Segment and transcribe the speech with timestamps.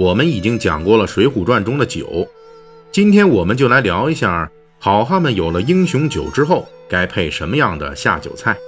[0.00, 2.26] 我们已经讲过了《水浒传》中的酒，
[2.90, 8.54] 今天我们就来聊一下好汉们有了英雄酒之后该配什么样的下酒菜。《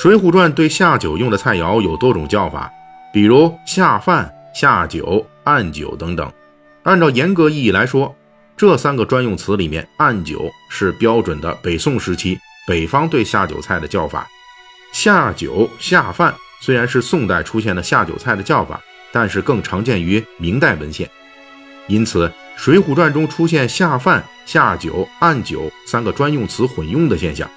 [0.00, 2.70] 水浒传》对下酒用的菜肴有多种叫法，
[3.12, 4.32] 比如下饭。
[4.54, 6.30] 下酒、按酒等等，
[6.82, 8.14] 按照严格意义来说，
[8.54, 12.38] 这三个专用词里面，按酒是标准的北宋时期
[12.68, 14.28] 北方对下酒菜的叫法。
[14.92, 18.78] 下酒、下饭虽然是宋代出现的下酒菜的叫法，
[19.12, 21.08] 但是更常见于明代文献。
[21.86, 22.26] 因此，
[22.56, 27.48] 《水浒传》中出现下饭、下酒、按酒三个专用词混用的现象，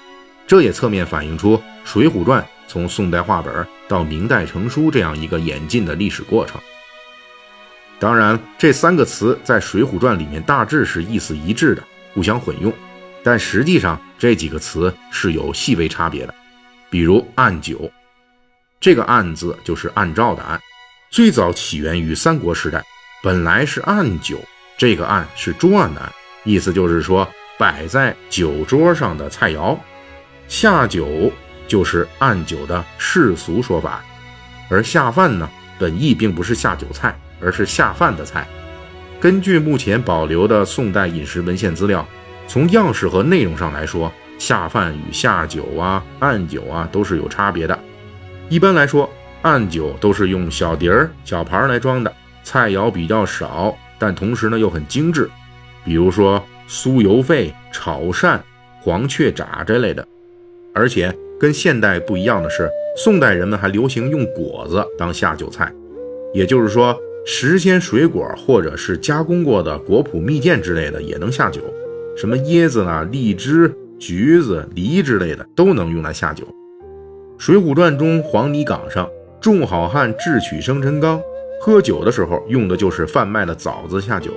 [0.46, 6.60] 这也侧面反映出《水浒传》从宋代话本到明代成书这样一个演进的历史过程。
[7.98, 11.82] 当然，这三个词在《水浒传》里面大致是意思一致的，
[12.12, 12.72] 互相混用。
[13.22, 16.34] 但实际上，这几个词是有细微差别的。
[16.90, 17.90] 比如“按酒”，
[18.78, 20.60] 这个“按”字就是按照的“按”，
[21.10, 22.82] 最早起源于三国时代，
[23.22, 24.38] 本来是按酒，
[24.76, 26.12] 这个“按”是桌案的“案”，
[26.44, 29.78] 意思就是说摆在酒桌上的菜肴。
[30.48, 31.32] 下酒
[31.66, 34.04] 就是按酒的世俗说法，
[34.68, 35.48] 而下饭呢，
[35.78, 37.18] 本意并不是下酒菜。
[37.38, 38.48] 而是下饭的菜。
[39.20, 42.08] 根据目前保留的宋代饮食文献资料，
[42.48, 47.78] 从样式和内容上来说，下饭与下酒啊、按酒啊都是有差别的。
[48.48, 49.06] 一般来说，
[49.46, 55.30] 按酒都是用小碟儿、小盘儿来装的，菜肴比较少，但同时呢又很精致，
[55.84, 58.40] 比如说酥油肺、炒鳝、
[58.80, 60.04] 黄雀炸这类的。
[60.74, 65.72] 而且跟现代不一样的是，宋代人们还流行用果子当下酒菜，
[66.34, 66.98] 也就是说。
[67.28, 71.60] 时鲜水果或者是加工过的果脯蜜饯之类的也能下酒，
[72.16, 76.44] 什么椰子啊、荔枝、橘子、梨之类的都能用来下酒。
[77.36, 79.10] 《水浒传》中黄泥岗上
[79.40, 81.20] 众好汉智取生辰纲，
[81.60, 84.30] 喝酒的时候用的就是贩卖的枣子下酒。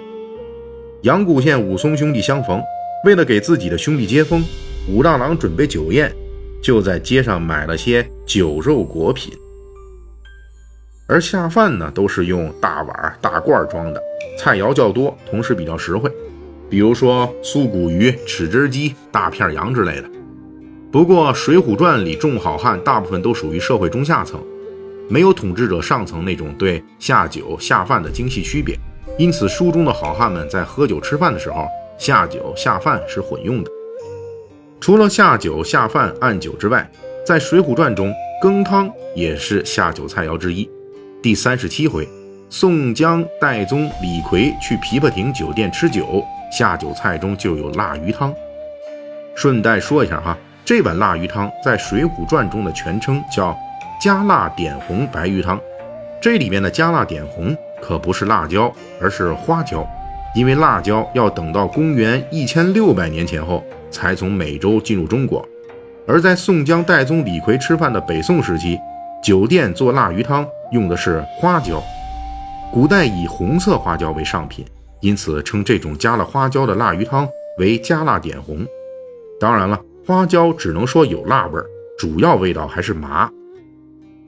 [1.04, 2.62] 阳谷县武松兄弟相逢，
[3.06, 4.44] 为了给自己的兄弟接风，
[4.88, 6.14] 武大郎准备酒宴，
[6.62, 9.34] 就在街上买了些酒肉果品。
[11.08, 14.02] 而下饭呢，都是用大碗、大罐装的，
[14.38, 16.12] 菜肴较多，同时比较实惠，
[16.70, 20.10] 比如说酥骨鱼、豉汁鸡、大片羊之类的。
[20.92, 24.40] 不过，《水浒传》里众好汉大部分都属于社会中下层，
[25.10, 28.78] 没有统治者上层那种对下酒下饭的精细区别，
[29.18, 33.72] 因此书中的好汉们在喝酒吃饭的时候，下酒下饭是混用的。
[34.80, 36.90] 除了下酒下饭按酒之外，
[37.26, 40.70] 在《水浒传》中，羹汤也是下酒菜肴之一。
[41.24, 42.08] 第三十七回，
[42.50, 48.34] 宋江、戴宗、李逵去琵琶亭酒店吃酒，下酒菜中就有腊鱼汤。
[49.36, 53.58] 顺带说一下哈，这碗腊鱼汤在《水浒传》中的全称叫
[54.00, 55.60] 加辣点红白鱼汤。
[56.22, 59.86] 这里面的加辣点红可不是辣椒，而是花椒，
[60.34, 65.46] 因为辣椒要等到公元一千六百年前后才从美洲进入中国，
[66.08, 68.80] 而在宋江、戴宗、李逵吃饭的北宋时期。
[69.22, 71.84] 酒店做腊鱼汤用的是花椒，
[72.72, 74.66] 古代以红色花椒为上品，
[75.02, 77.28] 因此称这种加了花椒的腊鱼汤
[77.58, 78.66] 为加辣点红。
[79.38, 79.78] 当然了，
[80.08, 81.66] 花椒只能说有辣味儿，
[81.98, 83.30] 主要味道还是麻。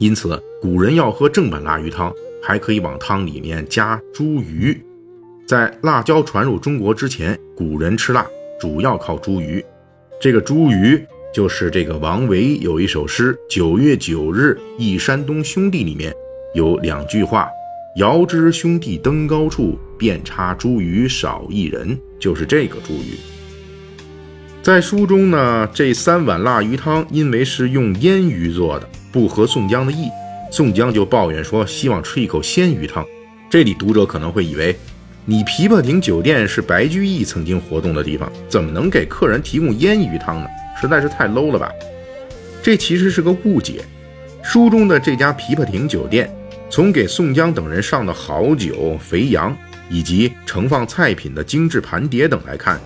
[0.02, 4.76] 因此，古人要喝正版腊鱼汤，还可以往汤里面加茱萸。
[5.46, 8.26] 在辣椒传入中国之前，古人吃辣
[8.60, 9.64] 主要靠茱萸。
[10.20, 11.06] 这个茱萸。
[11.32, 16.14] 就是这个王维有一首诗《九月九日忆山东兄弟》里面
[16.54, 17.48] 有两句话
[17.96, 23.16] ：“遥知兄弟登高处，遍插茱萸少一人。”就是这个茱萸。
[24.62, 30.10] 在书中呢，这三碗腊鱼汤因为是用腌鱼做的，不合宋江的意，
[30.50, 33.06] 宋江就抱怨说希望吃一口鲜鱼汤。
[33.50, 34.76] 这里读者可能会以为，
[35.26, 40.48] 你琵琶亭酒店是白居易曾经活动的地方，怎么能给客人提供腌鱼汤呢？
[40.80, 41.70] 实在是太 low 了吧！
[42.64, 43.84] 这其实是个误解。
[44.42, 46.34] 书中的这家琵琶亭酒店，
[46.70, 49.56] 从给宋江等人上的好酒、肥羊，
[49.90, 52.80] 以及盛放菜品的精致盘碟等来看，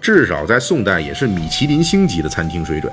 [0.00, 2.92] 至少在宋代也是米其林星级的餐厅水准。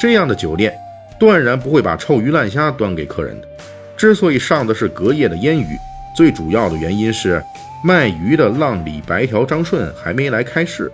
[0.00, 0.72] 这样的酒店，
[1.18, 3.48] 断然不会把臭鱼烂虾端给客人的。
[3.96, 5.76] 之所以上的是隔夜的腌鱼，
[6.14, 7.42] 最主要的原因是
[7.82, 10.90] 卖鱼的浪里白条张顺还没来开市。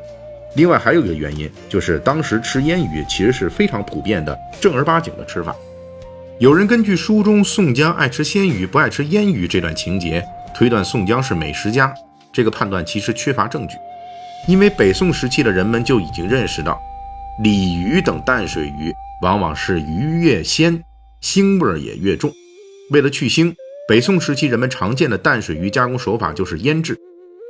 [0.55, 5.55] 另外还有一个原因，就是当时吃腌鱼其实是非常普遍的正儿八经的吃法。
[6.39, 10.25] 有人根据书中宋江爱吃鲜鱼不爱吃腌鱼这段情节，
[10.55, 11.93] 推断宋江是美食家。
[12.33, 13.77] 这个判断其实缺乏证据，
[14.49, 16.81] 因为北宋时期的人们就已经认识到，
[17.39, 18.95] 鲤鱼等淡水鱼
[19.25, 20.85] 往往是鱼越鲜，
[21.23, 22.31] 腥味儿也越重。
[22.91, 23.55] 为了去腥，
[23.89, 26.95] 北宋时期人们常见的淡水鱼加工手法就是腌制。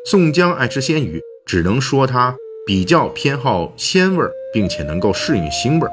[0.08, 2.36] 宋江爱吃鲜鱼，只能说他。
[2.66, 5.90] 比较偏好鲜味儿，并且能够适应腥味儿。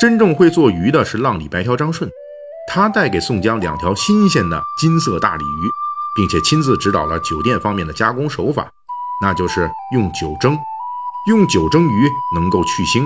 [0.00, 2.10] 真正会做鱼的是浪里白条张顺，
[2.68, 5.68] 他带给宋江两条新鲜的金色大鲤鱼，
[6.16, 8.70] 并且亲自指导了酒店方面的加工手法，
[9.20, 10.56] 那就是用酒蒸。
[11.28, 13.04] 用酒蒸鱼能够去腥，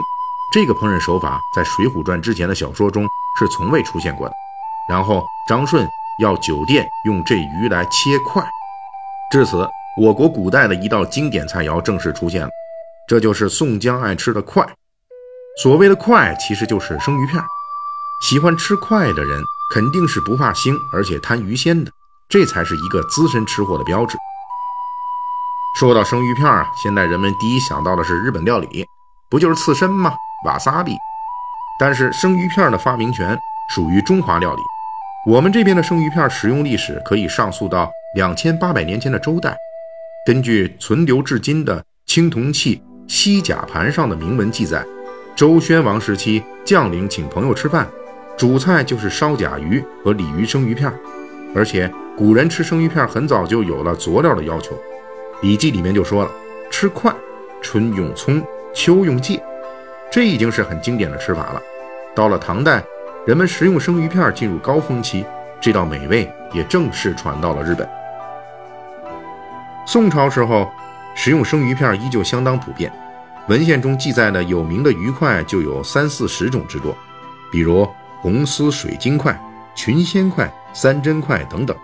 [0.56, 3.06] 这个烹饪手法在《水浒传》之前的小说中
[3.38, 4.34] 是从未出现过的。
[4.88, 5.86] 然后张顺
[6.18, 8.42] 要酒店用这鱼来切块，
[9.30, 9.68] 至此。
[10.00, 12.48] 我国古代的一道经典菜肴正式出现了，
[13.06, 14.66] 这就是宋江爱吃的块。
[15.62, 17.38] 所谓的块，其实就是生鱼片。
[18.26, 19.38] 喜欢吃块的人，
[19.74, 21.92] 肯定是不怕腥，而且贪鱼鲜的，
[22.30, 24.16] 这才是一个资深吃货的标志。
[25.78, 28.86] 说到生鱼片啊，现在人们第一想到的是日本料理，
[29.28, 30.14] 不就是刺身吗？
[30.44, 30.92] 瓦萨比。
[31.78, 33.38] 但是生鱼片的发明权
[33.74, 34.60] 属于中华料理。
[35.26, 39.56] 我们这边的生鱼片食用历史可以上溯到两千八百年前的周代。
[40.24, 44.84] 根据存留至今的青铜器西甲盘上的铭文记载，
[45.36, 47.86] 周宣王时期将领请朋友吃饭，
[48.36, 50.92] 主菜就是烧甲鱼和鲤鱼生鱼片，
[51.54, 54.74] 而且古人吃生鱼片很早就有了佐料的要求，
[55.42, 56.30] 《礼记》里面就说了
[56.70, 57.14] ：“吃快，
[57.60, 58.42] 春用葱，
[58.72, 59.42] 秋用芥。”
[60.10, 61.62] 这已经是很经典的吃法了。
[62.14, 62.82] 到了唐代，
[63.26, 65.24] 人们食用生鱼片进入高峰期，
[65.60, 67.86] 这道美味也正式传到了日本。
[69.86, 70.70] 宋朝时候，
[71.14, 72.90] 食用生鱼片依旧相当普遍。
[73.48, 76.96] 文献中记载的有名的鱼块就有三四十种之多，
[77.52, 77.88] 比如
[78.20, 79.38] 红丝水晶块、
[79.76, 81.76] 群仙块、三珍块等等。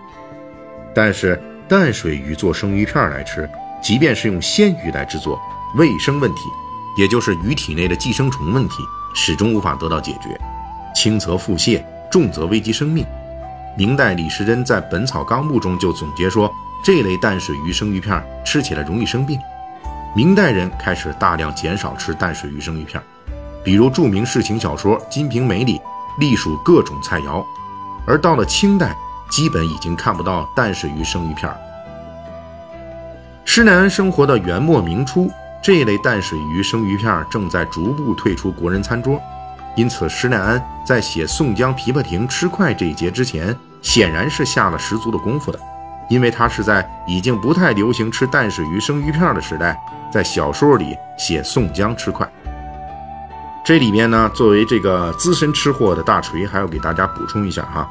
[0.93, 3.49] 但是淡水鱼做生鱼片来吃，
[3.81, 5.41] 即便是用鲜鱼来制作，
[5.77, 6.41] 卫生问题，
[6.97, 8.83] 也就是鱼体内的寄生虫问题，
[9.15, 10.39] 始终无法得到解决。
[10.94, 13.05] 轻则腹泻，重则危及生命。
[13.77, 16.53] 明代李时珍在《本草纲目》中就总结说。
[16.85, 19.39] 这类淡水鱼生鱼片吃起来容易生病，
[20.17, 23.00] 明代人开始大量减少吃淡水鱼生鱼片，
[23.62, 25.81] 比如著名世情小说《金瓶梅》里
[26.19, 27.45] 隶属各种菜肴，
[28.05, 28.97] 而到了清代，
[29.31, 31.49] 基本已经看不到淡水鱼生鱼片。
[33.45, 35.31] 施耐庵生活的元末明初，
[35.62, 39.20] 这一类淡水鱼生鱼片正在逐步退出国人餐桌，
[39.76, 45.59] 因此施耐庵在写宋江、琵琶亭吃快这一节之前，显然是下了十足的功夫的。
[46.09, 49.81] 因为他是在已经不太流行吃淡水鱼生鱼片的时代，
[50.12, 52.29] 在小说里写宋江吃快。
[53.64, 57.88] 这里面呢，作为这个资深吃货的大锤，还要给大家补充一下哈，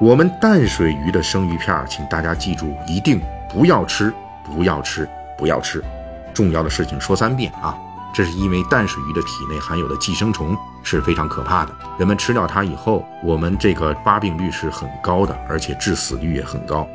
[0.00, 3.20] 我们淡水鱼的生鱼片，请大家记住，一定
[3.52, 4.10] 不要吃，
[4.46, 5.06] 不要吃，
[5.36, 5.84] 不要吃。
[6.36, 7.74] 重要的事情说三遍啊！
[8.12, 16.86] 这是因为淡水鱼的体内含有的寄生虫是非常可怕的，人们吃掉它以后，我们这个发病率是很高的，而且致死率也很高。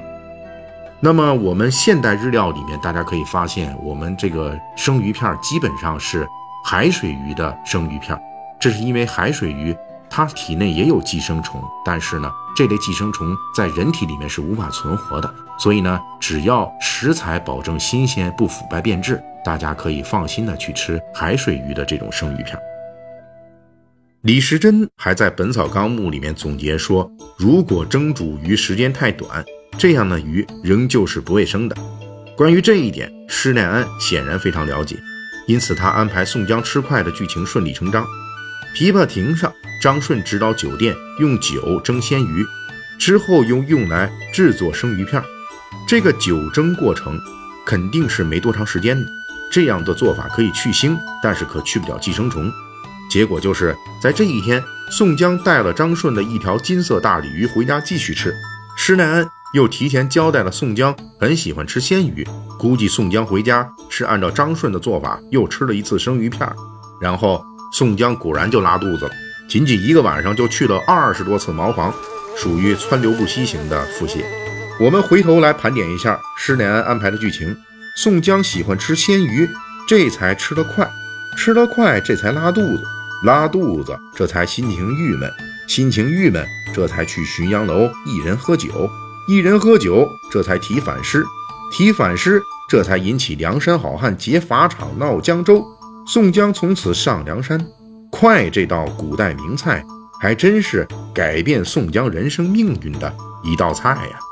[1.00, 6.28] 那么我们现代日料里面，大家可以发现，我们这个生鱼片基本上是
[6.64, 8.16] 海水鱼的生鱼片，
[8.60, 9.76] 这是因为海水鱼
[10.12, 22.60] 它体内也有寄生虫，但是呢，这类寄生虫在人体里面是无法存活的，所以呢，只要食材保证新鲜、不腐败变质，大家可以放心的去吃海水鱼的这种生鱼片。
[24.24, 29.44] 李时珍还在《本草纲目》里面总结说，如果蒸煮鱼时间太短。
[29.78, 31.76] 这样的鱼仍旧是不卫生的。
[32.36, 34.98] 关于这一点，施耐庵显然非常了解，
[35.48, 38.06] 因此他安排宋江吃快的剧情顺理成章。
[38.74, 42.46] 琵琶亭上，张顺指导酒店用酒蒸鲜鱼，
[43.00, 45.22] 之后又用来制作生鱼片。
[45.88, 47.20] 这个酒蒸过程
[47.66, 49.06] 肯定是没多长时间的。
[49.52, 52.52] 这样的做法可以去腥，但是可去不了寄生虫。
[53.10, 58.34] 结果就是在这一天，宋江带了张顺的一条金色大鲤鱼回家继续吃。
[58.78, 59.28] 施耐庵。
[59.54, 62.26] 又提前交代了宋江很喜欢吃鲜鱼，
[62.58, 66.50] 估计宋江回家是按照张顺的做法又吃了一次生鱼片，
[67.02, 69.12] 然后宋江果然就拉肚子了，
[69.48, 71.94] 仅仅一个晚上就去了二十多次茅房，
[72.36, 74.24] 属于川流不息型的腹泻。
[74.80, 77.56] 我们回头来盘点一下施耐庵安排的剧情：
[77.96, 79.50] 宋江喜欢吃鲜鱼，
[79.88, 80.90] 这才吃得快，
[81.38, 82.84] 吃得快这才拉肚子，
[83.24, 85.32] 拉肚子这才心情郁闷，
[85.68, 88.90] 心情郁闷这才去浔阳楼一人喝酒。
[89.28, 91.24] 一人喝酒，这才提反诗，
[91.72, 95.64] 提反诗，这才引起梁山好汉劫法场闹江州，
[96.06, 97.60] 宋江从此上梁山。
[98.12, 99.84] 快这道古代名菜，
[100.20, 104.31] 还真是改变宋江人生命运的一道菜呀。